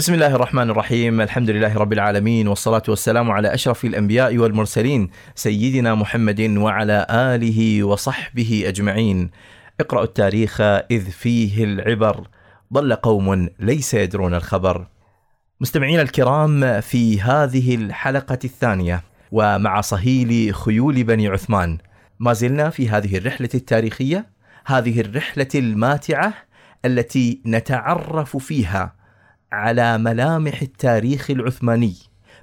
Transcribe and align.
بسم 0.00 0.14
الله 0.14 0.34
الرحمن 0.34 0.70
الرحيم. 0.70 1.20
الحمد 1.20 1.50
لله 1.50 1.76
رب 1.76 1.92
العالمين 1.92 2.48
والصلاة 2.48 2.82
والسلام 2.88 3.30
على 3.30 3.54
أشرف 3.54 3.84
الأنبياء 3.84 4.38
والمرسلين 4.38 5.10
سيدنا 5.34 5.94
محمد 5.94 6.40
وعلى 6.40 7.06
آله 7.10 7.84
وصحبه 7.84 8.64
أجمعين. 8.66 9.30
اقرأوا 9.80 10.04
التاريخ 10.04 10.60
إذ 10.60 11.10
فيه 11.10 11.64
العبر. 11.64 12.26
ضل 12.72 12.94
قوم 12.94 13.48
ليس 13.58 13.94
يدرون 13.94 14.34
الخبر. 14.34 14.86
مستمعينا 15.60 16.02
الكرام 16.02 16.80
في 16.80 17.20
هذه 17.20 17.74
الحلقة 17.74 18.38
الثانية 18.44 19.02
ومع 19.32 19.80
صهيل 19.80 20.54
خيول 20.54 21.04
بني 21.04 21.28
عثمان 21.28 21.78
ما 22.20 22.32
زلنا 22.32 22.70
في 22.70 22.88
هذه 22.88 23.16
الرحلة 23.16 23.50
التاريخية 23.54 24.26
هذه 24.66 25.00
الرحلة 25.00 25.48
الماتعة 25.54 26.34
التي 26.84 27.40
نتعرف 27.46 28.36
فيها 28.36 28.99
على 29.52 29.98
ملامح 29.98 30.62
التاريخ 30.62 31.30
العثماني 31.30 31.94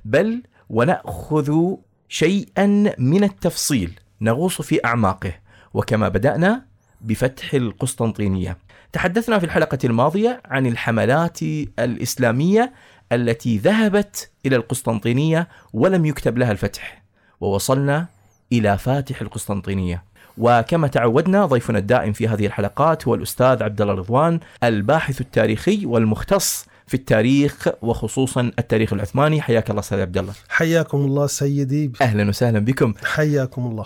بل 0.06 0.44
ونأخذ 0.70 1.76
شيئا 2.10 2.66
من 2.98 3.24
التفصيل 3.24 4.00
نغوص 4.22 4.62
في 4.62 4.86
أعماقه 4.86 5.34
وكما 5.74 6.10
بدأنا 6.10 6.66
بفتح 7.02 7.54
القسطنطينية. 7.54 8.58
تحدثنا 8.94 9.40
في 9.40 9.46
الحلقة 9.46 9.78
الماضية 9.84 10.42
عن 10.46 10.66
الحملات 10.66 11.42
الإسلامية 11.80 12.74
التي 13.12 13.58
ذهبت 13.58 14.32
إلى 14.46 14.56
القسطنطينية 14.56 15.48
ولم 15.74 16.06
يكتب 16.06 16.38
لها 16.38 16.52
الفتح 16.52 17.04
ووصلنا 17.42 18.06
إلى 18.52 18.78
فاتح 18.78 19.22
القسطنطينية. 19.22 20.04
وكما 20.38 20.88
تعودنا 20.88 21.46
ضيفنا 21.46 21.80
الدائم 21.80 22.14
في 22.14 22.28
هذه 22.28 22.46
الحلقات 22.46 23.08
هو 23.08 23.16
الأستاذ 23.16 23.64
عبد 23.64 23.82
الله 23.82 23.94
رضوان 23.94 24.40
الباحث 24.64 25.22
التاريخي 25.22 25.86
والمختص 25.86 26.68
في 26.88 26.94
التاريخ 26.94 27.68
وخصوصا 27.82 28.42
التاريخ 28.60 28.94
العثماني. 28.94 29.42
حياك 29.42 29.70
الله 29.70 29.80
أستاذ 29.80 30.00
عبد 30.02 30.18
الله. 30.18 30.34
حياكم 30.50 30.98
الله 30.98 31.28
سيدي. 31.28 31.92
أهلا 32.02 32.30
وسهلا 32.30 32.60
بكم. 32.60 32.94
حياكم 33.04 33.66
الله. 33.66 33.86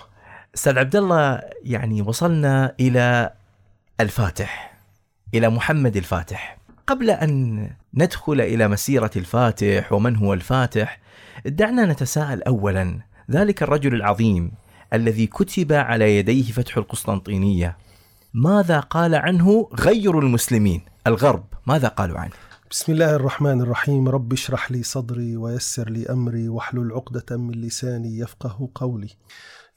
أستاذ 0.56 0.78
عبد 0.78 0.95
الله 0.95 1.42
يعني 1.64 2.02
وصلنا 2.02 2.76
إلى 2.80 3.34
الفاتح 4.00 4.78
إلى 5.34 5.50
محمد 5.50 5.98
الفاتح. 5.98 6.58
قبل 6.88 7.09
أن 7.09 7.70
ندخل 7.94 8.42
إلى 8.42 8.67
مسيرة 8.67 9.11
الفاتح 9.16 9.94
ومن 9.94 10.16
هو 10.16 10.33
الفاتح 10.33 11.00
دعنا 11.45 11.86
نتساءل 11.86 12.44
اولا 12.44 13.00
ذلك 13.31 13.64
الرجل 13.64 13.94
العظيم 13.95 14.52
الذي 14.94 15.28
كتب 15.28 15.73
على 15.73 16.17
يديه 16.17 16.52
فتح 16.52 16.78
القسطنطينية 16.78 17.78
ماذا 18.33 18.80
قال 18.80 19.16
عنه 19.16 19.70
غير 19.73 20.20
المسلمين؟ 20.20 20.81
الغرب 21.08 21.44
ماذا 21.67 21.88
قالوا 21.88 22.20
عنه؟ 22.20 22.31
بسم 22.72 22.91
الله 22.91 23.16
الرحمن 23.16 23.61
الرحيم 23.61 24.09
رب 24.09 24.33
اشرح 24.33 24.72
لي 24.72 24.83
صدري 24.83 25.38
ويسر 25.38 25.89
لي 25.89 26.05
أمري 26.05 26.50
واحلل 26.50 26.91
عقدة 26.91 27.38
من 27.38 27.52
لساني 27.52 28.19
يفقه 28.19 28.69
قولي. 28.75 29.09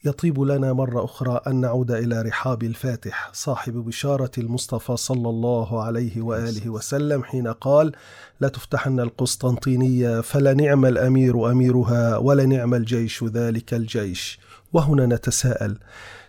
يطيب 0.05 0.41
لنا 0.41 0.73
مرة 0.73 1.05
أخرى 1.05 1.41
أن 1.47 1.61
نعود 1.61 1.91
إلى 1.91 2.21
رحاب 2.21 2.63
الفاتح 2.63 3.29
صاحب 3.33 3.73
بشارة 3.73 4.31
المصطفى 4.37 4.97
صلى 4.97 5.29
الله 5.29 5.83
عليه 5.83 6.21
وآله 6.21 6.69
وسلم 6.69 7.23
حين 7.23 7.47
قال: 7.47 7.91
لا 8.39 8.47
تفتحن 8.47 8.99
القسطنطينية 8.99 10.21
فلنعم 10.21 10.85
الأمير 10.85 11.51
أميرها 11.51 12.17
ولنعم 12.17 12.73
الجيش 12.73 13.23
ذلك 13.23 13.73
الجيش. 13.73 14.39
وهنا 14.73 15.05
نتساءل 15.05 15.77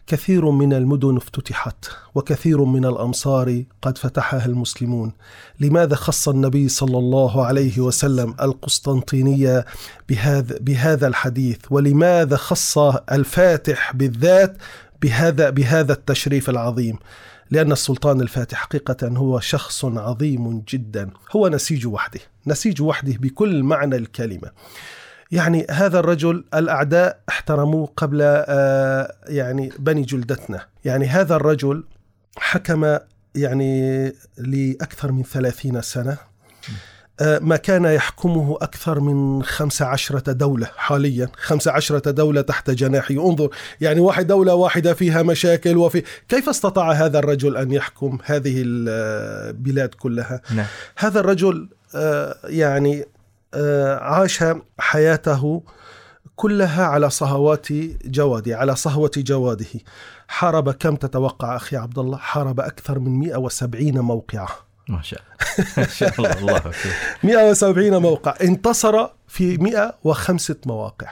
كثير 0.07 0.51
من 0.51 0.73
المدن 0.73 1.17
افتتحت 1.17 1.85
وكثير 2.15 2.65
من 2.65 2.85
الامصار 2.85 3.63
قد 3.83 3.99
فتحها 3.99 4.47
المسلمون. 4.47 5.13
لماذا 5.61 5.95
خص 5.95 6.29
النبي 6.29 6.69
صلى 6.69 6.99
الله 6.99 7.47
عليه 7.47 7.79
وسلم 7.79 8.35
القسطنطينية 8.43 9.65
بهذا 10.09 10.59
بهذا 10.61 11.07
الحديث؟ 11.07 11.59
ولماذا 11.71 12.37
خص 12.37 12.79
الفاتح 13.13 13.93
بالذات 13.97 14.57
بهذا 15.03 15.51
بهذا 15.51 15.93
التشريف 15.93 16.51
العظيم؟ 16.51 16.99
لأن 17.51 17.73
السلطان 17.73 18.21
الفاتح 18.21 18.59
حقيقة 18.59 19.09
هو 19.09 19.41
شخص 19.41 19.85
عظيم 19.85 20.63
جدا. 20.69 21.11
هو 21.37 21.49
نسيج 21.49 21.87
وحده. 21.87 22.21
نسيج 22.47 22.83
وحده 22.83 23.15
بكل 23.21 23.63
معنى 23.63 23.97
الكلمة. 23.97 24.51
يعني 25.31 25.67
هذا 25.71 25.99
الرجل 25.99 26.45
الأعداء 26.55 27.21
احترموه 27.29 27.93
قبل 27.97 28.21
آه، 28.23 29.15
يعني 29.29 29.73
بني 29.79 30.03
جلدتنا. 30.03 30.67
يعني 30.85 31.07
هذا 31.07 31.37
الرجل 31.37 31.85
حكم 32.39 32.99
يعني 33.35 34.13
لأكثر 34.39 35.13
من 35.13 35.23
ثلاثين 35.23 35.83
سنة. 35.83 36.17
آه، 37.21 37.39
ما 37.39 37.57
كان 37.57 37.85
يحكمه 37.85 38.59
أكثر 38.61 39.01
من 39.01 39.43
خمس 39.43 39.83
عشرة 39.83 40.33
دولة 40.33 40.69
حاليا. 40.77 41.29
خمس 41.37 41.69
عشرة 41.69 42.11
دولة 42.11 42.41
تحت 42.41 42.71
جناحه 42.71 43.15
انظر 43.15 43.49
يعني 43.81 44.01
واحد 44.01 44.27
دولة 44.27 44.55
واحدة 44.55 44.95
فيها 44.95 45.23
مشاكل 45.23 45.77
وفي. 45.77 46.03
كيف 46.29 46.49
استطاع 46.49 46.93
هذا 46.93 47.19
الرجل 47.19 47.57
أن 47.57 47.73
يحكم 47.73 48.19
هذه 48.25 48.63
البلاد 48.67 49.89
كلها؟ 49.89 50.41
نعم. 50.55 50.67
هذا 50.97 51.21
الرجل 51.21 51.69
آه، 51.95 52.37
يعني 52.45 53.05
عاش 54.01 54.45
حياته 54.79 55.63
كلها 56.37 56.85
على 56.85 57.11
صهوات 57.11 57.73
جواده 58.05 58.59
على 58.59 58.77
صهوة 58.77 59.11
جواده. 59.17 59.67
حارب 60.29 60.71
كم؟ 60.71 60.97
تتوقع 60.97 61.57
أخي 61.57 61.77
عبد 61.77 61.99
الله 61.99 62.19
حارب 62.19 62.61
أكثر 62.61 62.99
من 62.99 63.19
170 63.19 63.99
موقعة. 63.99 64.49
ما 64.89 65.03
شاء 65.03 65.21
الله. 65.21 65.67
ما 65.77 65.87
شاء 65.87 66.13
الله 66.19 66.39
الله 66.39 66.57
أكبر 66.57 66.73
170 67.23 68.03
موقع. 68.03 68.35
انتصر 68.43 69.07
في 69.29 69.57
105 69.57 70.57
مواقع. 70.67 71.09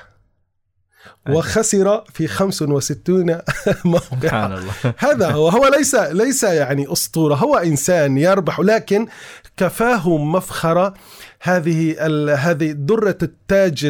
وخسر 1.30 2.04
في 2.14 2.26
65 2.26 3.26
موقع. 3.84 4.00
سبحان 4.20 4.52
الله. 4.52 4.72
هذا 4.98 5.30
هو. 5.30 5.48
هو 5.48 5.68
ليس 5.68 5.94
ليس 5.94 6.42
يعني 6.42 6.92
أسطورة. 6.92 7.34
هو 7.34 7.56
إنسان 7.56 8.18
يربح 8.18 8.60
لكن 8.60 9.06
كفاه 9.56 10.18
مفخرة. 10.18 10.94
هذه 11.42 11.96
هذه 12.34 12.72
درة 12.72 13.18
التاج 13.22 13.86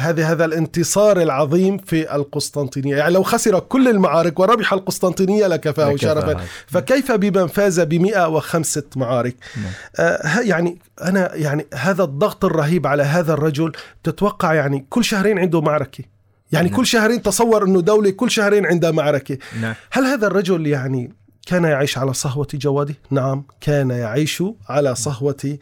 هذه 0.00 0.32
هذا 0.32 0.44
الانتصار 0.44 1.20
العظيم 1.22 1.78
في 1.78 2.14
القسطنطينية. 2.14 2.96
يعني 2.96 3.14
لو 3.14 3.22
خسر 3.22 3.58
كل 3.58 3.88
المعارك 3.88 4.40
وربح 4.40 4.72
القسطنطينية 4.72 5.46
لكفاه. 5.46 5.96
شرفا. 5.96 6.40
فكيف 6.66 7.12
بمن 7.12 7.46
فاز 7.46 7.80
ب 7.80 7.94
105 7.94 8.82
معارك؟ 8.96 9.36
نعم. 9.56 9.72
آه 9.98 10.40
يعني 10.40 10.78
أنا 11.02 11.34
يعني 11.34 11.66
هذا 11.74 12.02
الضغط 12.04 12.44
الرهيب 12.44 12.86
على 12.86 13.02
هذا 13.02 13.32
الرجل. 13.32 13.72
تتوقع 14.04 14.54
يعني 14.54 14.86
كل 14.90 15.04
شهرين 15.04 15.38
عنده 15.38 15.60
معركة. 15.60 16.13
يعني 16.54 16.68
نعم. 16.68 16.76
كل 16.76 16.86
شهرين 16.86 17.22
تصور 17.22 17.64
أنه 17.64 17.80
دولة 17.80 18.10
كل 18.10 18.30
شهرين 18.30 18.66
عندها 18.66 18.90
معركة 18.90 19.38
نعم 19.60 19.74
هل 19.92 20.04
هذا 20.04 20.26
الرجل 20.26 20.66
يعني 20.66 21.12
كان 21.46 21.64
يعيش 21.64 21.98
على 21.98 22.12
صهوة 22.14 22.48
جواده؟ 22.54 22.94
نعم 23.10 23.44
كان 23.60 23.90
يعيش 23.90 24.42
على 24.68 24.94
صهوة 24.94 25.58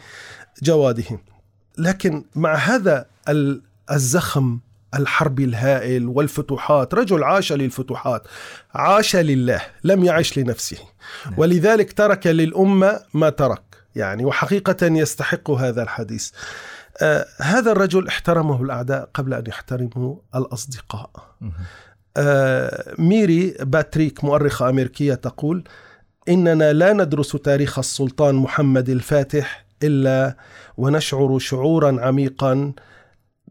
جواده 0.63 1.05
لكن 1.79 2.25
مع 2.35 2.55
هذا 2.55 3.07
ال- 3.29 3.63
الزخم 3.91 4.59
الحربي 4.95 5.45
الهائل 5.45 6.07
والفتوحات 6.09 6.95
رجل 6.95 7.25
عاش 7.25 7.53
للفتوحات 7.53 8.23
عاش 8.75 9.17
لله 9.17 9.63
لم 9.85 10.05
يعش 10.05 10.39
لنفسه 10.39 10.77
نعم. 11.27 11.35
ولذلك 11.37 11.93
ترك 11.93 12.27
للأمة 12.27 13.01
ما 13.15 13.31
ترك 13.31 13.63
يعني 13.97 14.25
وحقيقة 14.25 14.87
يستحق 14.87 15.51
هذا 15.51 15.83
الحديث 15.83 16.31
آه 17.01 17.27
هذا 17.41 17.73
الرجل 17.73 18.09
احترمه 18.09 18.63
الأعداء 18.63 19.11
قبل 19.15 19.35
أن 19.35 19.45
يحترمه 19.47 20.21
الأصدقاء. 20.35 21.11
آه، 22.17 22.95
ميري 22.99 23.55
باتريك 23.61 24.25
مؤرخة 24.25 24.69
أمريكية 24.69 25.15
تقول 25.15 25.65
إننا 26.29 26.73
لا 26.73 26.93
ندرس 26.93 27.33
تاريخ 27.33 27.79
السلطان 27.79 28.35
محمد 28.35 28.89
الفاتح 28.89 29.67
إلا 29.83 30.37
ونشعر 30.77 31.39
شعورا 31.39 32.01
عميقا 32.01 32.73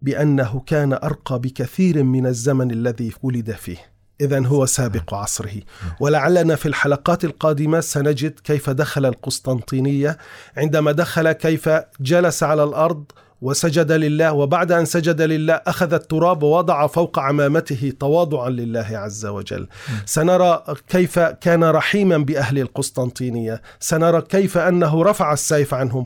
بأنه 0.01 0.63
كان 0.65 0.93
أرقى 0.93 1.39
بكثير 1.39 2.03
من 2.03 2.25
الزمن 2.27 2.71
الذي 2.71 3.13
ولد 3.23 3.51
فيه. 3.51 3.77
إذا 4.21 4.45
هو 4.45 4.65
سابق 4.65 5.13
عصره. 5.13 5.61
ولعلنا 5.99 6.55
في 6.55 6.65
الحلقات 6.65 7.25
القادمة 7.25 7.79
سنجد 7.79 8.39
كيف 8.39 8.69
دخل 8.69 9.05
القسطنطينية. 9.05 10.17
عندما 10.57 10.91
دخل 10.91 11.31
كيف 11.31 11.69
جلس 11.99 12.43
على 12.43 12.63
الأرض 12.63 13.03
وسجد 13.41 13.91
لله 13.91 14.33
وبعد 14.33 14.71
أن 14.71 14.85
سجد 14.85 15.21
لله 15.21 15.53
أخذ 15.53 15.93
التراب 15.93 16.43
ووضع 16.43 16.87
فوق 16.87 17.19
عمامته 17.19 17.93
تواضعا 17.99 18.49
لله 18.49 18.87
عز 18.91 19.25
وجل. 19.25 19.67
سنرى 20.05 20.63
كيف 20.89 21.19
كان 21.19 21.63
رحيما 21.63 22.17
بأهل 22.17 22.59
القسطنطينية. 22.59 23.61
سنرى 23.79 24.21
كيف 24.21 24.57
أنه 24.57 25.03
رفع 25.03 25.33
السيف 25.33 25.73
عنهم. 25.73 26.05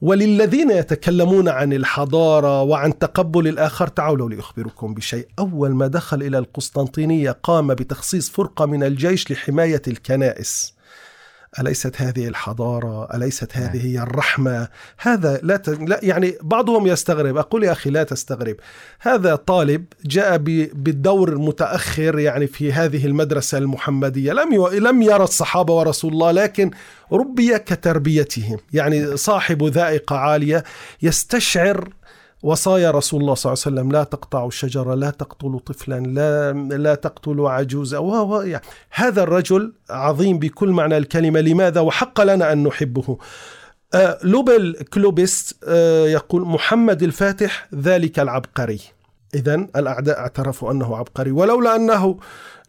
وللذين 0.00 0.70
يتكلمون 0.70 1.48
عن 1.48 1.72
الحضارة 1.72 2.62
وعن 2.62 2.98
تقبل 2.98 3.48
الآخر 3.48 3.86
تعالوا 3.86 4.30
لأخبركم 4.30 4.94
بشيء. 4.94 5.28
أول 5.38 5.70
ما 5.70 5.86
دخل 5.86 6.22
إلى 6.22 6.38
القسطنطينية 6.38 7.30
قام 7.42 7.74
بتخصيص 7.74 8.30
فرقة 8.30 8.66
من 8.66 8.84
الجيش 8.84 9.30
لحماية 9.30 9.82
الكنائس. 9.88 10.74
أليست 11.60 12.00
هذه 12.00 12.28
الحضارة؟ 12.28 13.16
أليست 13.16 13.56
هذه 13.56 13.86
هي 13.86 14.02
الرحمة؟ 14.02 14.68
هذا 14.98 15.40
لا, 15.42 15.56
ت... 15.56 15.68
لا 15.68 16.00
يعني 16.02 16.34
بعضهم 16.42 16.86
يستغرب. 16.86 17.36
أقول 17.36 17.64
يا 17.64 17.72
أخي 17.72 17.90
لا 17.90 18.02
تستغرب. 18.02 18.56
هذا 19.00 19.34
طالب 19.34 19.84
جاء 20.04 20.36
ب... 20.36 20.44
بالدور 20.74 21.38
متأخر 21.38 22.18
يعني 22.18 22.46
في 22.46 22.72
هذه 22.72 23.06
المدرسة 23.06 23.58
المحمدية. 23.58 24.32
لم 24.32 24.52
ي... 24.52 24.78
لم 24.78 25.02
يرى 25.02 25.24
الصحابة 25.24 25.74
ورسول 25.74 26.12
الله 26.12 26.30
لكن 26.30 26.70
ربي 27.12 27.58
كتربيتهم. 27.58 28.58
يعني 28.72 29.16
صاحب 29.16 29.64
ذائقة 29.64 30.16
عالية 30.16 30.64
يستشعر 31.02 31.88
وصايا 32.42 32.90
رسول 32.90 33.20
الله 33.20 33.34
صلى 33.34 33.52
الله 33.52 33.62
عليه 33.66 33.76
وسلم 33.76 33.92
لا 33.92 34.04
تقطعوا 34.04 34.48
الشجرة 34.48 34.94
لا 34.94 35.10
تقتلوا 35.10 35.60
طفلا 35.66 36.00
لا 36.00 36.52
لا 36.76 36.94
تقتلوا 36.94 37.50
عجوزا 37.50 37.98
يعني 38.44 38.64
هذا 38.90 39.22
الرجل 39.22 39.72
عظيم 39.90 40.38
بكل 40.38 40.68
معنى 40.68 40.96
الكلمة. 40.98 41.40
لماذا؟ 41.40 41.80
وحق 41.80 42.20
لنا 42.20 42.52
أن 42.52 42.62
نحبه. 42.62 43.18
آه 43.94 44.18
لوبل 44.22 44.76
كلوبيست 44.94 45.56
آه 45.64 46.06
يقول 46.06 46.42
محمد 46.42 47.02
الفاتح 47.02 47.68
ذلك 47.74 48.18
العبقري. 48.18 48.80
إذا 49.34 49.54
الأعداء 49.54 50.18
اعترفوا 50.18 50.72
أنه 50.72 50.96
عبقري. 50.96 51.30
ولولا 51.30 51.76
أنه 51.76 52.18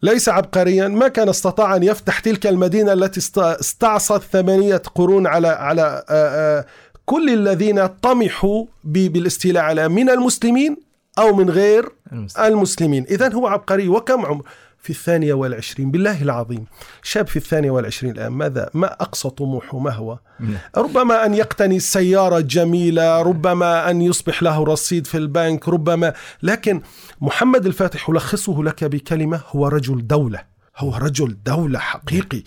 ليس 0.02 0.28
عبقريا 0.28 0.88
ما 0.88 1.08
كان 1.08 1.28
استطاع 1.28 1.76
أن 1.76 1.82
يفتح 1.82 2.18
تلك 2.18 2.46
المدينة 2.46 2.92
التي 2.92 3.20
استعصت 3.38 4.22
ثمانية 4.22 4.76
قرون 4.76 5.26
على 5.26 5.48
على 5.48 6.04
آه، 6.10 6.58
آه، 6.58 6.66
كل 7.06 7.30
الذين 7.30 7.86
طمحوا 7.86 8.64
بالاستيلاء 8.84 9.62
على 9.62 9.88
من 9.88 10.10
المسلمين 10.10 10.76
أو 11.18 11.36
من 11.36 11.50
غير 11.50 11.88
المسلمين, 12.12 12.52
المسلمين. 12.52 13.04
إذا 13.10 13.32
هو 13.32 13.46
عبقري 13.46 13.88
وكم 13.88 14.26
عمر 14.26 14.42
في 14.78 14.90
الثانية 14.90 15.34
والعشرين. 15.34 15.90
بالله 15.90 16.22
العظيم. 16.22 16.64
شاب 17.02 17.26
في 17.26 17.36
الثانية 17.36 17.70
والعشرين 17.70 18.12
الآن. 18.12 18.32
ماذا؟ 18.32 18.70
ما 18.74 18.92
أقصى 18.92 19.30
طموحه؟ 19.30 19.78
ما 19.78 19.90
هو؟ 19.90 20.18
نعم. 20.40 20.58
ربما 20.76 21.26
أن 21.26 21.34
يقتني 21.34 21.80
سيارة 21.80 22.40
جميلة 22.40 23.22
ربما 23.22 23.90
أن 23.90 24.02
يصبح 24.02 24.42
له 24.42 24.64
رصيد 24.64 25.06
في 25.06 25.18
البنك 25.18 25.68
ربما. 25.68 26.12
لكن 26.42 26.82
محمد 27.20 27.66
الفاتح 27.66 28.08
ألخصه 28.08 28.62
لك 28.62 28.84
بكلمة 28.84 29.40
هو 29.48 29.66
رجل 29.66 30.06
دولة. 30.06 30.53
هو 30.76 30.96
رجل 30.96 31.36
دولة 31.46 31.78
حقيقي 31.78 32.42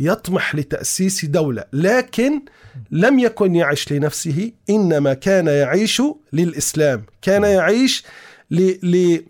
يطمح 0.00 0.54
لتأسيس 0.54 1.24
دولة 1.24 1.64
لكن 1.72 2.42
لم 2.90 3.18
يكن 3.18 3.54
يعيش 3.54 3.92
لنفسه 3.92 4.52
إنما 4.70 5.14
كان 5.14 5.46
يعيش 5.46 6.02
للإسلام 6.32 7.04
كان 7.22 7.42
يعيش 7.42 8.04
ل... 8.50 9.20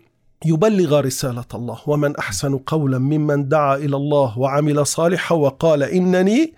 يبلغ 0.45 0.99
رسالة 0.99 1.45
الله. 1.53 1.77
ومن 1.87 2.15
أحسن 2.15 2.57
قولا 2.57 2.97
ممن 2.97 3.49
دعا 3.49 3.75
إلى 3.75 3.95
الله 3.95 4.39
وعمل 4.39 4.85
صالحا 4.85 5.35
وقال 5.35 5.83
إنني 5.83 6.53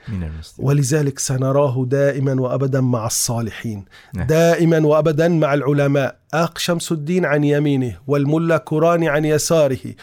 ولذلك 0.60 1.20
سنراه 1.20 1.86
دائما 1.90 2.42
وأبدا 2.42 2.82
مع 2.82 3.06
الصالحين. 3.06 3.86
نعم. 4.14 4.28
دائما 4.28 4.80
وأبدا 4.80 5.28
مع 5.28 5.54
العلماء. 5.54 6.16
آق 6.34 6.58
شمس 6.58 6.92
الدين 6.92 7.26
عن 7.26 7.44
يمينه 7.44 7.98
والملا 8.08 8.58
كراني 8.58 9.10
عن 9.10 9.26
يساره 9.26 9.94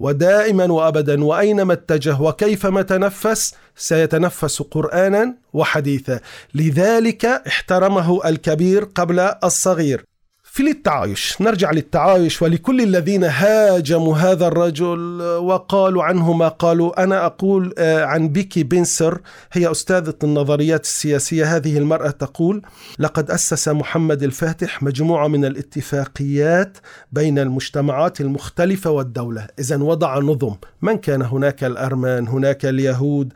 ودائما 0.00 0.72
وأبدا 0.72 1.24
واينما 1.24 1.72
اتجه 1.72 2.20
وكيفما 2.20 2.82
تنفس 2.82 3.54
سيتنفس 3.76 4.62
قرآنا 4.62 5.34
وحديثا. 5.52 6.20
لذلك 6.54 7.24
احترمه 7.24 8.28
الكبير 8.28 8.84
قبل 8.84 9.20
الصغير. 9.44 10.04
في 10.56 10.70
التعايش 10.70 11.36
نرجع 11.40 11.70
للتعايش 11.70 12.42
ولكل 12.42 12.80
الذين 12.80 13.24
هاجموا 13.24 14.16
هذا 14.16 14.46
الرجل 14.46 15.22
وقالوا 15.22 16.02
عنه 16.02 16.32
ما 16.32 16.48
قالوا. 16.48 17.02
أنا 17.02 17.26
أقول 17.26 17.74
آه، 17.78 18.04
عن 18.04 18.28
بيكي 18.28 18.62
بنسر 18.62 19.20
هي 19.52 19.70
أستاذة 19.70 20.14
النظريات 20.24 20.84
السياسية. 20.84 21.56
هذه 21.56 21.78
المرأة 21.78 22.10
تقول 22.10 22.62
لقد 22.98 23.30
أسس 23.30 23.68
محمد 23.68 24.22
الفاتح 24.22 24.82
مجموعة 24.82 25.28
من 25.28 25.44
الاتفاقيات 25.44 26.78
بين 27.12 27.38
المجتمعات 27.38 28.20
المختلفة 28.20 28.90
والدولة. 28.90 29.46
إذا 29.58 29.76
وضع 29.76 30.18
نظم. 30.18 30.54
من 30.82 30.96
كان 30.96 31.22
هناك 31.22 31.64
الأرمان 31.64 32.28
هناك 32.28 32.66
اليهود 32.66 33.32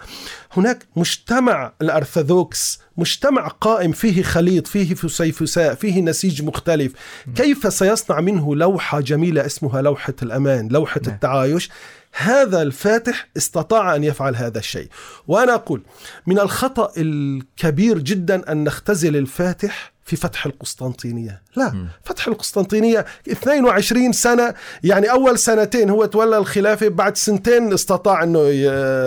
هناك 0.52 0.87
مجتمع 0.96 1.73
الأرثوذكس 1.82 2.81
مجتمع 2.96 3.49
قائم 3.49 3.93
فيه 3.93 4.23
خليط 4.23 4.66
فيه 4.66 4.94
فسيفساء 4.94 5.75
فيه 5.75 6.00
نسيج 6.02 6.43
مختلف. 6.43 6.93
كيف 7.37 7.73
سيصنع 7.73 8.21
منه 8.21 8.57
لوحة 8.57 9.01
جميلة 9.01 9.47
اسمها 9.47 9.83
لوحة 9.83 10.15
الأمان 10.23 10.69
لوحة 10.69 11.01
نعم. 11.07 11.15
التعايش؟ 11.15 11.71
هذا 12.12 12.62
الفاتح 12.62 13.29
استطاع 13.37 13.97
أن 13.97 14.05
يفعل 14.05 14.37
هذا 14.37 14.59
الشيء. 14.59 14.89
وأنا 15.29 15.55
أقول 15.55 15.83
من 16.27 16.39
الخطأ 16.39 16.93
الكبير 16.97 17.99
جدا 17.99 18.53
أن 18.53 18.65
نختزل 18.65 19.17
الفاتح 19.17 19.93
في 20.11 20.17
فتح 20.17 20.47
القسطنطينية. 20.47 21.43
لا 21.57 21.69
م. 21.69 21.89
فتح 22.05 22.29
القسطنطينية 22.29 23.07
22 23.31 24.12
سنة 24.12 24.55
يعني 24.85 25.11
أول 25.11 25.39
سنتين 25.39 25.91
هو 25.91 26.05
تولى 26.05 26.39
الخلافة 26.39 26.89
بعد 26.89 27.17
سنتين 27.17 27.73
استطاع 27.73 28.23
أنه 28.23 28.39
ي... 28.39 28.65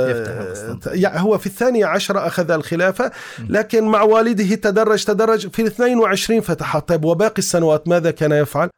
يفتح 0.10 1.22
هو 1.22 1.38
في 1.38 1.46
الثانية 1.46 1.86
عشرة 1.86 2.28
أخذ 2.28 2.52
الخلافة 2.52 3.12
لكن 3.50 3.84
مع 3.84 4.02
والده 4.02 4.56
تدرج 4.56 5.04
تدرج. 5.04 5.48
في 5.48 5.68
22 5.68 6.42
فتح 6.42 6.80
طيب 6.80 7.06
وباقي 7.06 7.38
السنوات 7.38 7.88
ماذا 7.88 8.12
كان 8.12 8.32
يفعل؟ 8.32 8.70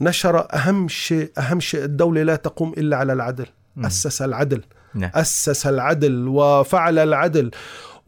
نشر 0.00 0.46
أهم 0.54 0.88
شيء 0.88 1.30
أهم 1.38 1.60
شيء 1.60 1.84
الدولة 1.84 2.22
لا 2.22 2.36
تقوم 2.36 2.72
إلا 2.72 2.96
على 2.96 3.12
العدل. 3.12 3.46
أسس 3.84 4.22
العدل. 4.22 4.62
نعم. 4.94 5.10
أسس 5.14 5.66
العدل 5.66 6.28
وفعل 6.28 6.98
العدل. 6.98 7.50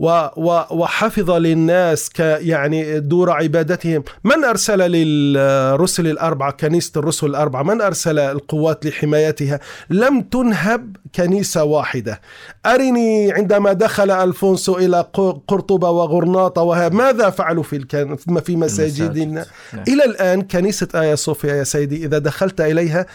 وحفظ 0.00 1.31
للناس 1.31 2.08
ك 2.08 2.20
يعني 2.20 3.00
دور 3.00 3.31
عبادتهم. 3.31 4.05
من 4.25 4.44
أرسل 4.44 4.79
للرسل 4.79 6.06
الأربعة؟ 6.06 6.50
كنيسة 6.50 6.93
الرسل 6.97 7.26
الأربعة. 7.26 7.62
من 7.62 7.81
أرسل 7.81 8.19
القوات 8.19 8.87
لحمايتها؟ 8.87 9.61
لم 9.91 10.20
تنهب 10.20 10.97
كنيسة 11.14 11.64
واحدة. 11.64 12.20
أرني 12.67 13.32
عندما 13.32 13.73
دخل 13.73 14.11
ألفونسو 14.11 14.79
إلى 14.79 15.00
قرطبة 15.49 15.91
وغرناطة. 15.91 16.88
ماذا 16.88 17.31
فعلوا 17.31 17.62
في 17.62 17.76
الكن... 17.76 18.17
في 18.17 18.56
مساجدنا؟ 18.56 19.47
نعم. 19.73 19.85
إلى 19.88 20.05
الآن 20.05 20.43
كنيسة 20.43 20.88
آيا 20.94 21.14
صوفيا 21.14 21.55
يا 21.55 21.64
سيدي 21.64 22.05
إذا 22.05 22.19
دخلت 22.19 22.61
إليها 22.61 23.06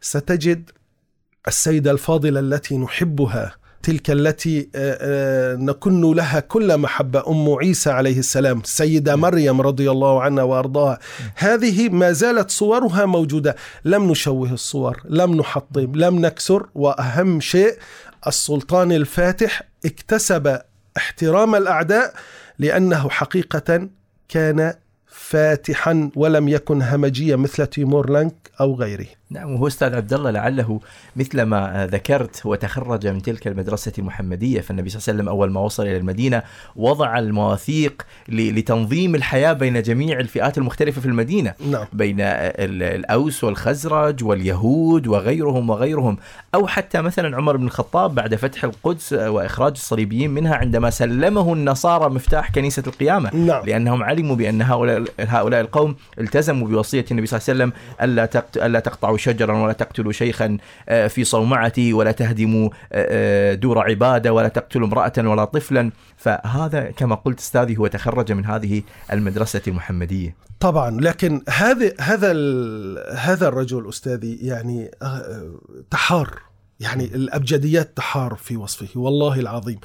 ستجد 0.00 0.70
السيدة 1.48 1.90
الفاضلة 1.90 2.40
التي 2.40 2.76
نحبها. 2.76 3.61
تلك 3.82 4.10
التي 4.10 4.68
آه، 4.74 4.98
آه، 5.00 5.56
نكن 5.56 6.14
لها 6.14 6.40
كل 6.40 6.78
محبة. 6.78 7.22
أم 7.28 7.54
عيسى 7.58 7.90
عليه 7.90 8.18
السلام 8.18 8.60
السيدة 8.60 9.16
مريم 9.16 9.60
رضي 9.60 9.90
الله 9.90 10.22
عنها 10.22 10.44
وأرضاها. 10.44 10.98
هذه 11.36 11.88
ما 11.88 12.12
زالت 12.12 12.50
صورها 12.50 13.06
موجودة. 13.06 13.56
لم 13.84 14.10
نشوه 14.10 14.52
الصور 14.52 15.02
لم 15.04 15.34
نحطم 15.34 15.92
لم 15.94 16.26
نكسر. 16.26 16.66
وأهم 16.74 17.40
شيء 17.40 17.76
السلطان 18.26 18.92
الفاتح 18.92 19.62
اكتسب 19.84 20.58
احترام 20.96 21.54
الأعداء 21.54 22.14
لأنه 22.58 23.08
حقيقة 23.10 23.88
كان 24.28 24.74
فاتحا 25.12 26.10
ولم 26.16 26.48
يكن 26.48 26.82
همجيا 26.82 27.36
مثل 27.36 27.66
تيمور 27.66 28.10
لانك 28.10 28.50
أو 28.60 28.74
غيره 28.74 29.06
نعم 29.32 29.54
وهو 29.54 29.66
أستاذ 29.66 29.94
عبد 29.94 30.12
الله 30.12 30.30
لعله 30.30 30.80
مثل 31.16 31.42
ما 31.42 31.88
ذكرت 31.92 32.46
وتخرج 32.46 33.06
من 33.06 33.22
تلك 33.22 33.46
المدرسة 33.46 33.92
المحمديه 33.98 34.60
فالنبي 34.60 34.88
صلى 34.88 34.98
الله 34.98 35.08
عليه 35.08 35.18
وسلم 35.18 35.28
أول 35.28 35.50
ما 35.52 35.60
وصل 35.60 35.82
إلى 35.82 35.96
المدينة 35.96 36.42
وضع 36.76 37.18
المواثيق 37.18 38.02
لتنظيم 38.28 39.14
الحياة 39.14 39.52
بين 39.52 39.82
جميع 39.82 40.20
الفئات 40.20 40.58
المختلفة 40.58 41.00
في 41.00 41.06
المدينة 41.06 41.54
نعم. 41.70 41.86
بين 41.92 42.16
الأوس 42.20 43.44
والخزرج 43.44 44.24
واليهود 44.24 45.06
وغيرهم 45.06 45.70
وغيرهم 45.70 46.16
أو 46.54 46.66
حتى 46.66 47.00
مثلا 47.00 47.36
عمر 47.36 47.56
بن 47.56 47.66
الخطاب 47.66 48.14
بعد 48.14 48.34
فتح 48.34 48.64
القدس 48.64 49.12
وإخراج 49.12 49.72
الصليبيين 49.72 50.30
منها 50.30 50.54
عندما 50.54 50.90
سلمه 50.90 51.52
النصارى 51.52 52.10
مفتاح 52.10 52.50
كنيسة 52.50 52.82
القيامة 52.86 53.34
نعم. 53.34 53.66
لأنهم 53.66 54.02
علموا 54.02 54.36
بأن 54.36 54.62
هؤلاء 54.62 55.01
هؤلاء 55.20 55.60
القوم 55.60 55.96
التزموا 56.18 56.68
بوصية 56.68 57.04
النبي 57.10 57.26
صلى 57.26 57.38
الله 57.38 57.64
عليه 57.64 57.64
وسلم 57.64 57.72
ألا 58.02 58.66
ألا 58.66 58.80
تقطعوا 58.80 59.16
شجرا 59.16 59.62
ولا 59.62 59.72
تقتلوا 59.72 60.12
شيخا 60.12 60.58
آه، 60.88 61.06
في 61.06 61.24
صومعتي 61.24 61.92
ولا 61.92 62.12
تهدموا 62.12 62.70
آه، 62.92 63.50
آه، 63.52 63.54
دور 63.54 63.78
عبادة 63.78 64.32
ولا 64.32 64.48
تقتلوا 64.48 64.86
امرأة 64.86 65.12
ولا 65.18 65.44
طفلا. 65.44 65.90
فهذا 66.16 66.90
كما 66.90 67.14
قلت 67.14 67.38
أستاذي 67.38 67.76
هو 67.76 67.86
تخرج 67.86 68.32
من 68.32 68.44
هذه 68.44 68.82
المدرسة 69.12 69.62
المحمدية. 69.68 70.36
طبعا 70.60 71.00
لكن 71.00 71.42
هذا 71.48 71.92
هذا 72.00 72.32
هذا 73.14 73.48
الرجل 73.48 73.88
أستاذي 73.88 74.34
يعني 74.34 74.90
تحار. 75.90 76.38
يعني 76.80 77.04
الأبجديات 77.04 77.96
تحار 77.96 78.34
في 78.34 78.56
وصفه 78.56 79.00
والله 79.00 79.40
العظيم. 79.40 79.80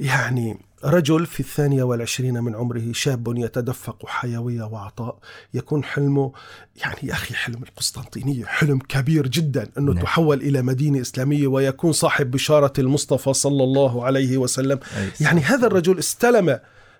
يعني 0.00 0.58
رجل 0.86 1.26
في 1.26 1.40
الثانية 1.40 1.82
والعشرين 1.82 2.42
من 2.42 2.54
عمره 2.54 2.82
شاب 2.92 3.34
يتدفق 3.38 4.06
حيوية 4.06 4.62
وعطاء. 4.62 5.18
يكون 5.54 5.84
حلمه 5.84 6.32
يعني 6.76 6.96
يا 7.02 7.12
أخي 7.12 7.34
حلم 7.34 7.62
القسطنطينية 7.62 8.44
حلم 8.44 8.78
كبير 8.78 9.26
جدا 9.26 9.68
أنه 9.78 9.92
نعم. 9.92 10.02
تحول 10.04 10.40
إلى 10.40 10.62
مدينة 10.62 11.00
إسلامية 11.00 11.46
ويكون 11.46 11.92
صاحب 11.92 12.30
بشارة 12.30 12.72
المصطفى 12.78 13.32
صلى 13.32 13.64
الله 13.64 14.04
عليه 14.04 14.36
وسلم. 14.38 14.78
يعني 15.20 15.40
هذا 15.40 15.66
الرجل 15.66 15.98
استلم 15.98 16.58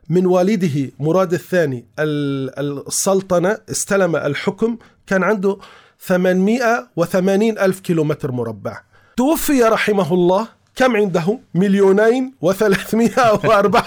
من 0.08 0.26
والده 0.26 0.90
مراد 0.98 1.32
الثاني 1.34 1.84
ال- 1.98 2.86
السلطنة 2.88 3.58
استلم 3.70 4.16
الحكم 4.16 4.78
كان 5.06 5.22
عنده 5.22 5.58
880 5.98 7.58
ألف 7.58 7.80
كيلومتر 7.80 8.32
مربع. 8.32 8.80
توفي 9.16 9.62
رحمه 9.62 10.12
الله 10.14 10.48
كم 10.76 10.96
عنده 10.96 11.38
مليونين 11.54 12.34
وثلاثمائة 12.40 13.40
وأربعة 13.44 13.84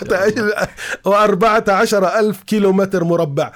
وأربعة 1.05 1.63
عشر 1.67 2.19
ألف 2.19 2.43
كيلومتر 2.43 3.03
مربع. 3.03 3.51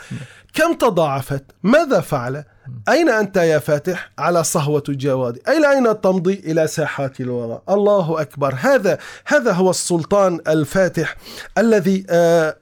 كم 0.54 0.74
تضاعفت؟ 0.74 1.44
ماذا 1.64 2.00
فعل؟ 2.00 2.44
أين 2.90 3.10
أنت 3.10 3.38
يا 3.38 3.60
فاتح؟ 3.60 4.12
على 4.20 4.44
صهوة 4.44 4.84
الجواد. 4.90 5.40
إلى 5.48 5.72
أين 5.72 6.02
تمضي؟ 6.02 6.34
إلى 6.34 6.68
ساحات 6.68 7.22
الوغى 7.22 7.62
الله 7.70 8.22
أكبر. 8.22 8.56
هذا 8.60 8.98
هذا 9.26 9.52
هو 9.52 9.70
السلطان 9.70 10.40
الفاتح 10.48 11.16
الذي 11.58 12.06
آه 12.10 12.58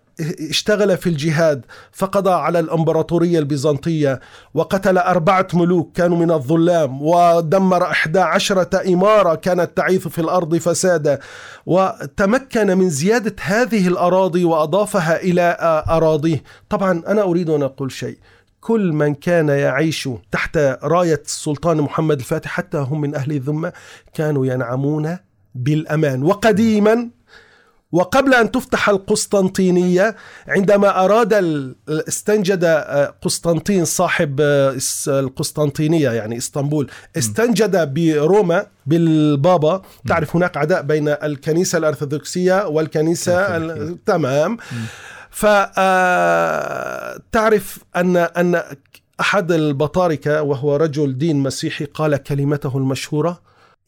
اشتغل 0.50 0.98
في 0.98 1.08
الجهاد 1.08 1.66
فقضى 1.92 2.32
على 2.32 2.60
الأمبراطورية 2.60 3.40
البيزنطية 3.40 4.20
وقتل 4.54 4.98
أربعة 4.98 5.48
ملوك 5.54 5.92
كانوا 5.96 6.18
من 6.18 6.32
الظلام 6.32 7.02
ودمر 7.02 7.84
إحدى 7.84 8.20
عشرة 8.20 8.94
إمارة 8.94 9.36
كانت 9.36 9.78
تعيث 9.78 10.08
في 10.08 10.20
الأرض 10.20 10.56
فسادا. 10.56 11.20
وتمكن 11.66 12.78
من 12.78 12.90
زيادة 12.90 13.36
هذه 13.42 13.88
الأراضي 13.88 14.46
وأضافها 14.46 15.22
إلى 15.22 15.58
أراضيه. 15.90 16.44
طبعا 16.70 17.04
أنا 17.08 17.22
أريد 17.22 17.50
أن 17.50 17.64
أقول 17.64 17.92
شيء. 17.92 18.18
كل 18.62 18.94
من 18.94 19.14
كان 19.14 19.50
يعيش 19.50 20.10
تحت 20.32 20.58
راية 20.84 21.22
السلطان 21.26 21.78
محمد 21.78 22.20
الفاتح 22.20 22.52
حتى 22.52 22.78
هم 22.78 23.02
من 23.02 23.16
أهل 23.16 23.32
الذمة 23.32 23.74
كانوا 24.14 24.46
ينعمون 24.46 25.18
بالأمان. 25.56 26.24
وقديما 26.24 27.10
وقبل 27.92 28.34
أن 28.34 28.52
تفتح 28.52 28.90
القسطنطينية 28.90 30.16
عندما 30.48 31.06
أراد 31.06 31.34
استنجد 31.90 32.66
قسطنطين 33.22 33.86
صاحب 33.86 34.42
القسطنطينية 35.08 36.10
يعني 36.10 36.38
إسطنبول 36.38 36.90
استنجد 37.18 37.94
بروما 37.94 38.66
بالبابا. 38.86 39.82
تعرف 40.08 40.36
هناك 40.36 40.58
عداء 40.58 40.82
بين 40.82 41.08
الكنيسة 41.08 41.78
الأرثوذكسية 41.78 42.68
والكنيسة 42.68 43.58
تمام. 44.06 44.58
فتعرف 47.32 47.80
أن 47.96 48.18
أن 48.18 48.64
أحد 49.20 49.52
البطاركة 49.52 50.42
وهو 50.42 50.76
رجل 50.76 51.18
دين 51.18 51.38
مسيحي 51.38 51.86
قال 51.86 52.16
كلمته 52.16 52.78
المشهورة 52.78 53.42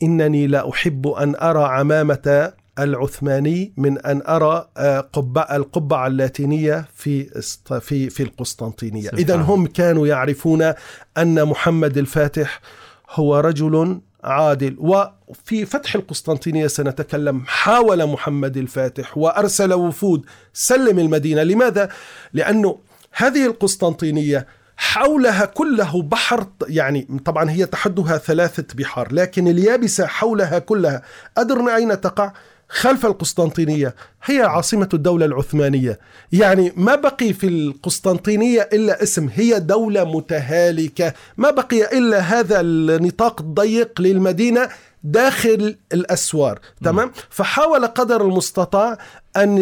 إنني 0.04 0.48
لا 0.48 0.70
أحب 0.70 1.08
أن 1.08 1.36
أرى 1.36 1.64
عمامة 1.64 2.54
العثماني 2.80 3.74
من 3.78 3.98
أن 3.98 4.22
أرى 4.28 4.68
قبعة 5.14 5.56
القبعه 5.56 6.08
اللاتينية 6.08 6.86
في 6.96 7.42
في 7.82 8.10
في 8.10 8.24
القسطنطينية، 8.24 9.10
اذا 9.10 9.36
هم 9.36 9.68
كانوا 9.68 10.08
يعرفون 10.08 10.74
أن 11.18 11.46
محمد 11.46 11.98
الفاتح 11.98 12.62
هو 13.10 13.40
رجل 13.40 14.02
عادل. 14.24 14.76
وفي 14.80 15.66
فتح 15.66 15.96
القسطنطينية 15.96 16.68
سنتكلم 16.68 17.44
حاول 17.46 18.06
محمد 18.08 18.58
الفاتح 18.58 19.18
وأرسل 19.18 19.74
وفود 19.74 20.26
سلم 20.54 21.00
المدينة. 21.00 21.44
لماذا؟ 21.44 21.90
لأنه 22.34 22.78
هذه 23.12 23.46
القسطنطينية 23.46 24.48
حولها 24.78 25.46
كله 25.46 26.02
بحر 26.02 26.48
يعني 26.68 27.08
طبعا 27.26 27.50
هي 27.50 27.66
تحدها 27.66 28.18
ثلاثة 28.18 28.66
بحار 28.76 29.14
لكن 29.14 29.48
اليابسة 29.48 30.06
حولها 30.06 30.60
كلها. 30.60 31.02
أدرنا 31.38 31.76
أين 31.76 32.02
تقع؟ 32.02 32.34
خلف 32.74 33.06
القسطنطينية 33.06 33.96
هي 34.24 34.42
عاصمة 34.42 34.90
الدولة 34.94 35.26
العثمانية. 35.26 36.00
يعني 36.32 36.74
ما 36.76 36.96
بقي 36.96 37.34
في 37.34 37.48
القسطنطينية 37.48 38.70
إلا 38.74 39.04
اسم 39.04 39.30
هي 39.34 39.60
دولة 39.60 40.04
متهالكة. 40.04 41.14
ما 41.38 41.50
بقي 41.50 41.98
إلا 41.98 42.20
هذا 42.20 42.62
النطاق 42.62 43.42
الضيق 43.42 44.02
للمدينة 44.02 44.70
داخل 45.04 45.76
الأسوار 45.94 46.60
تمام؟ 46.84 47.12
فحاول 47.30 47.88
قدر 47.88 48.22
المستطاع 48.22 48.98
أن 49.38 49.58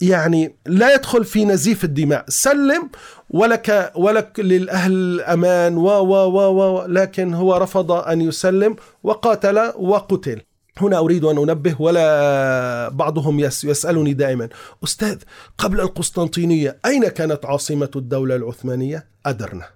يعني 0.00 0.54
لا 0.66 0.94
يدخل 0.94 1.24
في 1.24 1.44
نزيف 1.44 1.84
الدماء. 1.84 2.24
سلم 2.28 2.90
ولك 3.30 3.92
ولك 3.94 4.40
للأهل 4.40 4.92
الأمان 4.92 5.76
و 5.76 5.88
و 5.88 6.26
و 6.26 6.86
لكن 6.86 7.34
هو 7.34 7.56
رفض 7.56 7.92
أن 7.92 8.20
يسلم 8.20 8.76
وقاتل 9.02 9.72
وقتل. 9.78 10.40
هنا 10.76 10.98
أريد 10.98 11.24
أن 11.24 11.38
أنبه 11.38 11.76
ولا 11.78 12.88
بعضهم 12.88 13.40
يسألني 13.40 14.12
دائما. 14.12 14.48
أستاذ 14.84 15.18
قبل 15.58 15.80
القسطنطينية 15.80 16.78
أين 16.86 17.08
كانت 17.08 17.46
عاصمة 17.46 17.90
الدولة 17.96 18.36
العثمانية؟ 18.36 19.06
أدرنا 19.26 19.66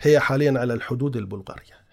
هي 0.00 0.20
حاليا 0.20 0.58
على 0.58 0.74
الحدود 0.74 1.16
البلغارية. 1.16 1.83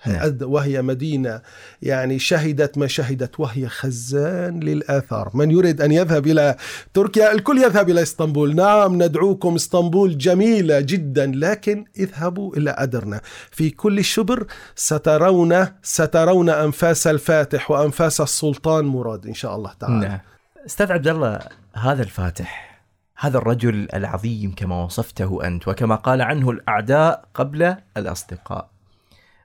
وهي 0.42 0.82
مدينة؟ 0.82 1.42
يعني 1.82 2.20
شهدت 2.20 2.78
ما 2.78 2.88
شهدت 2.88 3.40
وهي 3.40 3.68
خزان 3.68 4.60
للآثار. 4.60 5.32
من 5.34 5.52
يريد 5.52 5.82
أن 5.82 5.92
يذهب 5.92 6.28
إلى 6.28 6.56
تركيا؟ 6.94 7.32
الكل 7.32 7.58
يذهب 7.58 7.90
إلى 7.90 8.02
إسطنبول. 8.02 8.56
نعم 8.56 9.04
ندعوكم. 9.04 9.56
إسطنبول 9.56 10.18
جميلة 10.18 10.80
جدا 10.80 11.32
لكن 11.36 11.86
اذهبوا 11.98 12.56
إلى 12.56 12.76
أدرنا. 12.78 13.22
في 13.52 13.70
كل 13.70 14.04
شبر 14.04 14.48
سترون 14.76 15.68
سترون 15.84 16.50
أنفاس 16.50 17.08
الفاتح 17.08 17.72
وأنفاس 17.72 18.22
السلطان 18.22 18.86
مراد 18.86 19.28
إن 19.28 19.34
شاء 19.34 19.56
الله 19.56 19.72
تعالى. 19.80 20.08
نعم. 20.08 20.20
أستاذ 20.66 20.92
عبد 20.92 21.08
الله 21.08 21.40
هذا 21.76 22.04
الفاتح 22.04 22.82
هذا 23.18 23.38
الرجل 23.38 23.88
العظيم 23.94 24.54
كما 24.56 24.84
وصفته 24.84 25.48
أنت 25.48 25.68
وكما 25.68 25.96
قال 25.96 26.22
عنه 26.22 26.50
الأعداء 26.50 27.26
قبل 27.34 27.76
الأصدقاء. 27.98 28.70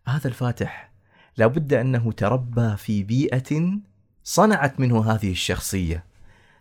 هذا 0.08 0.28
الفاتح 0.28 0.90
لابد 1.36 1.74
أنه 1.74 2.12
تربى 2.12 2.76
في 2.76 3.02
بيئة 3.02 3.78
صنعت 4.24 4.80
منه 4.80 5.12
هذه 5.12 5.30
الشخصية. 5.30 6.04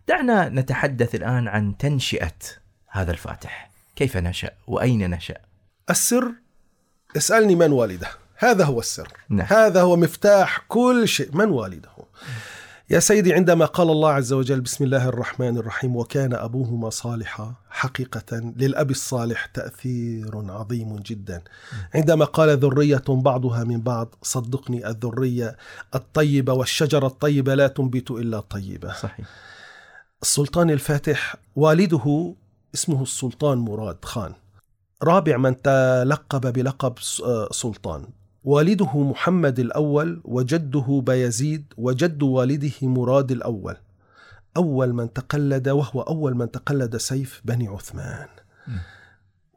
دعنا 0.07 0.49
نتحدث 0.49 1.15
الآن 1.15 1.47
عن 1.47 1.77
تنشئة 1.77 2.37
هذا 2.87 3.11
الفاتح، 3.11 3.69
كيف 3.95 4.17
نشأ 4.17 4.51
وأين 4.67 5.09
نشأ؟ 5.09 5.37
السر 5.89 6.31
اسألني 7.17 7.55
من 7.55 7.71
والده، 7.71 8.07
هذا 8.37 8.65
هو 8.65 8.79
السر. 8.79 9.07
نعم. 9.29 9.47
هذا 9.49 9.81
هو 9.81 9.95
مفتاح 9.95 10.57
كل 10.67 11.07
شيء، 11.07 11.35
من 11.35 11.49
والده؟ 11.49 11.89
يا 12.89 12.99
سيدي 12.99 13.33
عندما 13.33 13.65
قال 13.65 13.89
الله 13.89 14.09
عز 14.09 14.33
وجل 14.33 14.61
بسم 14.61 14.83
الله 14.83 15.09
الرحمن 15.09 15.57
الرحيم 15.57 15.95
وكان 15.95 16.33
أبوهما 16.33 16.89
صالحا 16.89 17.53
حقيقة 17.69 18.53
للأب 18.57 18.91
الصالح 18.91 19.45
تأثير 19.45 20.51
عظيم 20.51 20.95
جدا. 20.95 21.41
عندما 21.95 22.25
قال 22.25 22.57
ذرية 22.57 23.03
بعضها 23.07 23.63
من 23.63 23.81
بعض 23.81 24.15
صدقني 24.21 24.87
الذرية 24.87 25.57
الطيبة 25.95 26.53
والشجرة 26.53 27.07
الطيبة 27.07 27.55
لا 27.55 27.67
تنبت 27.67 28.11
إلا 28.11 28.39
طيبة. 28.39 28.93
صحيح. 28.93 29.27
السلطان 30.21 30.69
الفاتح 30.69 31.35
والده 31.55 32.35
اسمه 32.75 33.03
السلطان 33.03 33.57
مراد 33.57 34.05
خان. 34.05 34.33
رابع 35.03 35.37
من 35.37 35.61
تلقب 35.61 36.53
بلقب 36.53 36.93
سلطان. 37.51 38.07
والده 38.45 39.03
محمد 39.03 39.59
الأول 39.59 40.21
وجده 40.25 41.01
بايزيد 41.05 41.73
وجد 41.77 42.23
والده 42.23 42.71
مراد 42.81 43.31
الأول. 43.31 43.77
أول 44.57 44.93
من 44.93 45.13
تقلد 45.13 45.69
وهو 45.69 46.01
أول 46.01 46.35
من 46.35 46.51
تقلد 46.51 46.97
سيف 46.97 47.41
بني 47.45 47.67
عثمان. 47.67 48.27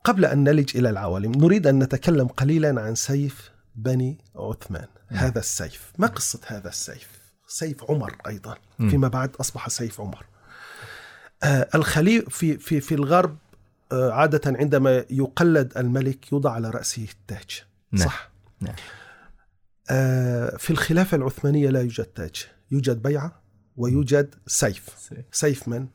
قبل 0.05 0.25
أن 0.25 0.45
نلج 0.45 0.77
إلى 0.77 0.91
العوالم 0.91 1.33
نريد 1.33 1.67
أن 1.67 1.79
نتكلم 1.79 2.27
قليلا 2.27 2.81
عن 2.81 2.95
سيف 2.95 3.51
بني 3.77 4.19
عثمان 4.37 4.87
هذا 5.09 5.39
السيف. 5.39 5.93
ما 5.99 6.07
قصة 6.07 6.41
هذا 6.47 6.69
السيف؟ 6.69 7.09
سيف 7.47 7.91
عمر 7.91 8.17
أيضا. 8.27 8.57
فيما 8.91 9.09
بعد 9.09 9.37
أصبح 9.41 9.69
سيف 9.69 10.01
عمر. 10.01 10.25
آه 11.43 11.69
الخليف 11.75 12.29
في, 12.29 12.59
في, 12.59 12.81
في 12.81 12.95
الغرب 12.95 13.37
آه 13.93 14.11
عادة 14.11 14.41
عندما 14.59 15.05
يقلد 15.11 15.73
الملك 15.77 16.33
يوضع 16.33 16.53
على 16.53 16.71
رأسه 16.71 17.07
التاج. 17.13 17.63
صح؟ 17.97 18.31
نعم. 18.61 18.75
آه 19.91 20.57
في 20.57 20.71
الخلافة 20.71 21.17
العثمانية 21.17 21.71
لا 21.71 21.81
يوجد 21.81 22.05
تاج 22.05 22.47
يوجد 22.71 23.03
بيعة 23.03 23.43
ويوجد 23.77 24.35
سيف 24.47 24.89
سيف. 24.99 25.25
سيف 25.33 25.69
من؟ 25.69 25.87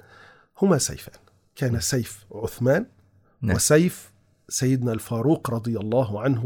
هما 0.62 0.78
سيفان 0.78 1.20
كان 1.56 1.80
سيف 1.80 2.26
عثمان 2.32 2.86
نعم. 3.42 3.56
وسيف 3.56 4.14
سيدنا 4.50 4.94
الفاروق 4.94 5.52
رضي 5.52 5.78
الله 5.78 6.22
عنه 6.22 6.46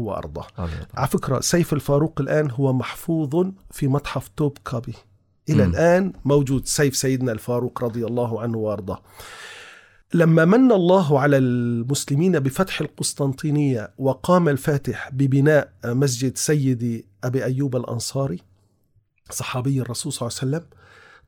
الله. 0.58 0.86
على 0.94 1.08
فكرة 1.08 1.40
سيف 1.40 1.72
الفاروق 1.72 2.20
الآن 2.20 2.50
هو 2.50 2.72
محفوظ 2.72 3.46
في 3.70 3.88
متحف 3.88 4.28
توب 4.28 4.58
كابي 4.64 4.94
إلى 5.48 5.66
مم. 5.66 5.70
الآن 5.70 6.12
موجود 6.24 6.66
سيف 6.66 6.96
سيدنا 6.96 7.32
الفاروق 7.32 7.84
رضي 7.84 8.06
الله 8.06 8.42
عنه 8.42 8.58
وأرضاه 8.58 9.02
لما 10.14 10.44
من 10.44 10.72
الله 10.72 11.20
على 11.20 11.36
المسلمين 11.36 12.38
بفتح 12.38 12.80
القسطنطينية 12.80 13.90
وقام 13.98 14.48
الفاتح 14.48 15.10
ببناء 15.12 15.72
مسجد 15.84 16.36
سيدي 16.36 17.06
أبي 17.24 17.44
أيوب 17.44 17.76
الأنصاري 17.76 18.38
صحابي 19.30 19.80
الرسول 19.80 20.12
صلى 20.12 20.28
الله 20.28 20.38
عليه 20.42 20.48
وسلم 20.56 20.78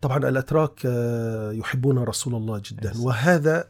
طبعا 0.00 0.18
الأتراك 0.28 0.80
آه، 0.86 1.52
يحبون 1.52 1.98
رسول 1.98 2.34
الله 2.34 2.62
جدا. 2.64 2.92
وهذا 3.00 3.64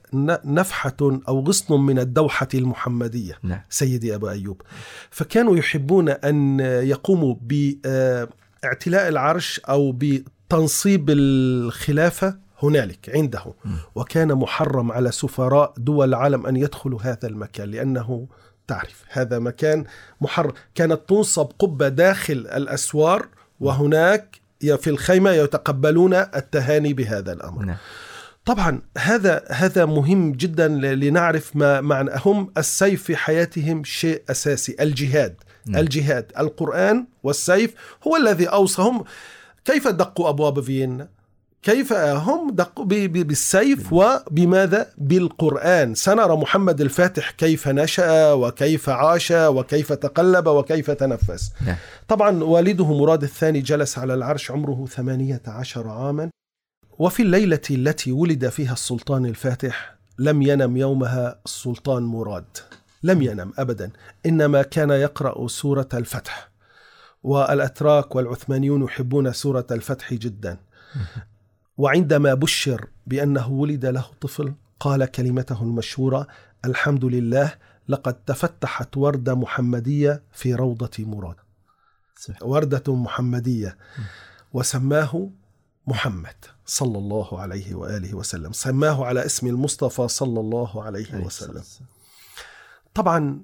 نفحة 0.44 0.96
أو 1.00 1.40
غصن 1.40 1.80
من 1.80 1.98
الدوحة 1.98 2.48
المحمدية 2.54 3.38
نعم. 3.42 3.60
سيدي 3.70 4.14
أبو 4.14 4.28
أيوب. 4.28 4.62
فكانوا 5.10 5.56
يحبون 5.56 6.08
أن 6.08 6.60
يقوموا 6.60 7.34
بإعتلاء 7.40 9.08
العرش 9.08 9.60
أو 9.60 9.92
بتنصيب 9.92 11.10
الخلافة 11.10 12.38
هنالك 12.62 13.10
عنده. 13.14 13.44
وكان 13.94 14.34
محرم 14.34 14.92
على 14.92 15.12
سفراء 15.12 15.72
دول 15.76 16.08
العالم 16.08 16.46
أن 16.46 16.56
يدخلوا 16.56 17.02
هذا 17.02 17.28
المكان 17.28 17.70
لأنه 17.70 18.28
تعرف 18.66 19.04
هذا 19.08 19.38
مكان 19.38 19.84
محرم. 20.20 20.52
كانت 20.74 21.00
تنصب 21.08 21.46
قبة 21.58 21.88
داخل 21.88 22.32
الأسوار 22.32 23.28
وهناك 23.60 24.40
في 24.60 24.90
الخيمة 24.90 25.30
يتقبلون 25.30 26.14
التهاني 26.14 26.92
بهذا 26.92 27.32
الأمر. 27.32 27.64
نعم. 27.64 27.76
طبعا 28.44 28.82
هذا 28.98 29.44
هذا 29.50 29.84
مهم 29.84 30.32
جدا 30.32 30.68
لنعرف 30.68 31.56
ما 31.56 31.80
معنى 31.80 32.10
هم 32.24 32.52
السيف 32.58 33.02
في 33.02 33.16
حياتهم 33.16 33.84
شيء 33.84 34.22
أساسي 34.30 34.76
الجهاد. 34.80 35.34
نعم. 35.66 35.80
الجهاد. 35.80 36.32
القرآن 36.38 37.06
والسيف 37.22 37.74
هو 38.06 38.16
الذي 38.16 38.46
أوصاهم. 38.46 39.04
كيف 39.64 39.88
دقوا 39.88 40.28
أبواب 40.28 40.60
فيينا؟ 40.60 41.08
كيف 41.62 41.92
هم 41.92 42.50
دقوا 42.50 42.84
بالسيف 42.84 43.92
وبماذا 43.92 44.92
بالقرآن. 44.98 45.94
سنرى 45.94 46.36
محمد 46.36 46.80
الفاتح 46.80 47.30
كيف 47.30 47.68
نشأ 47.68 48.32
وكيف 48.32 48.88
عاش 48.88 49.30
وكيف 49.30 49.92
تقلب 49.92 50.46
وكيف 50.46 50.90
تنفس. 50.90 51.52
نعم. 51.66 51.76
طبعا 52.08 52.44
والده 52.44 52.98
مراد 52.98 53.22
الثاني 53.22 53.60
جلس 53.60 53.98
على 53.98 54.14
العرش 54.14 54.50
عمره 54.50 54.86
ثمانية 54.86 55.42
عشر 55.46 55.88
عاما. 55.88 56.30
وفي 56.98 57.22
الليلة 57.22 57.60
التي 57.70 58.12
ولد 58.12 58.48
فيها 58.48 58.72
السلطان 58.72 59.26
الفاتح 59.26 59.94
لم 60.18 60.42
ينم 60.42 60.76
يومها 60.76 61.40
السلطان 61.46 62.02
مراد. 62.02 62.56
لم 63.02 63.22
ينم 63.22 63.52
أبدا. 63.58 63.90
إنما 64.26 64.62
كان 64.62 64.90
يقرأ 64.90 65.48
سورة 65.48 65.88
الفتح. 65.94 66.50
والأتراك 67.22 68.16
والعثمانيون 68.16 68.82
يحبون 68.84 69.32
سورة 69.32 69.66
الفتح 69.70 70.14
جدا. 70.14 70.56
وعندما 71.80 72.34
بشر 72.34 72.88
بأنه 73.06 73.48
ولد 73.48 73.86
له 73.86 74.06
طفل 74.20 74.54
قال 74.80 75.04
كلمته 75.04 75.62
المشهورة 75.62 76.26
الحمد 76.64 77.04
لله 77.04 77.54
لقد 77.88 78.14
تفتحت 78.14 78.96
وردة 78.96 79.34
محمدية 79.34 80.22
في 80.32 80.54
روضة 80.54 80.90
مراد. 80.98 81.36
وردة 82.42 82.94
محمدية. 82.94 83.78
وسماه 84.52 85.30
محمد 85.86 86.44
صلى 86.66 86.98
الله 86.98 87.40
عليه 87.40 87.74
وآله 87.74 88.14
وسلم. 88.14 88.52
سماه 88.52 89.04
على 89.04 89.26
اسم 89.26 89.46
المصطفى 89.46 90.08
صلى 90.08 90.40
الله 90.40 90.82
عليه. 90.82 91.14
وسلم. 91.14 91.62
طبعا 92.94 93.40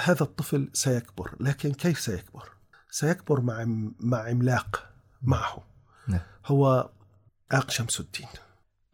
هذا 0.00 0.22
الطفل 0.22 0.70
سيكبر 0.72 1.36
لكن 1.40 1.72
كيف 1.72 2.00
سيكبر؟ 2.00 2.48
سيكبر 2.90 3.40
مع 3.40 3.64
مع 4.00 4.18
عملاق 4.18 4.90
معه. 5.22 5.64
نعم. 6.08 6.20
هو 6.46 6.90
آق 7.54 7.70
شمس 7.70 8.00
الدين. 8.00 8.26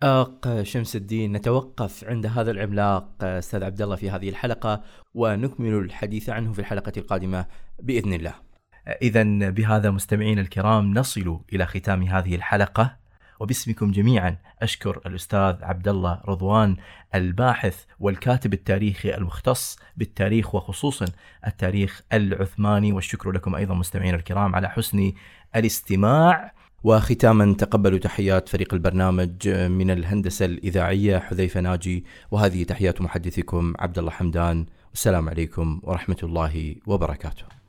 آق 0.03 0.63
شمس 0.63 0.97
الدين. 0.97 1.33
نتوقف 1.33 2.05
عند 2.05 2.27
هذا 2.27 2.51
العملاق 2.51 3.25
أستاذ 3.25 3.65
عبد 3.65 3.83
الله 3.83 3.97
في 3.97 4.11
هذه 4.11 4.29
الحلقة 4.29 4.83
ونكمل 5.15 5.75
الحديث 5.75 6.31
عنه 6.31 6.53
في 6.53 6.59
الحلقة 6.59 6.93
القادمة 6.97 7.47
بإذن 7.83 8.13
الله. 8.13 8.35
اذا 9.03 9.51
بهذا 9.51 9.91
مستمعينا 9.91 10.41
الكرام 10.41 10.95
نصل 10.95 11.41
إلى 11.53 11.67
ختام 11.67 12.03
هذه 12.03 12.35
الحلقة 12.35 12.97
وباسمكم 13.41 13.91
جميعا 13.91 14.37
أشكر 14.63 15.01
الأستاذ 15.07 15.65
عبد 15.65 15.89
الله 15.89 16.21
رضوان 16.25 16.77
الباحث 17.15 17.85
والكاتب 18.01 18.53
التاريخي 18.53 19.15
المختص 19.15 19.79
بالتاريخ 19.97 20.55
وخصوصا 20.55 21.07
التاريخ 21.47 22.03
العثماني 22.13 22.93
والشكر 22.93 23.31
لكم 23.31 23.55
أيضا 23.55 23.75
مستمعينا 23.75 24.17
الكرام 24.17 24.55
على 24.55 24.71
حسن 24.71 25.13
الاستماع. 25.57 26.60
وختاما 26.85 27.55
تقبلوا 27.55 27.99
تحيات 27.99 28.49
فريق 28.49 28.75
البرنامج 28.75 29.49
من 29.49 29.91
الهندسة 29.91 30.45
الإذاعية 30.45 31.19
حذيفة 31.19 31.61
ناجي 31.61 32.05
وهذه 32.31 32.63
تحيات 32.63 33.01
محدثكم 33.01 33.75
عبد 33.79 33.99
الله 33.99 34.11
حمدان 34.11 34.67
والسلام 34.91 35.29
عليكم 35.29 35.81
ورحمة 35.83 36.17
الله 36.23 36.77
وبركاته. 36.87 37.60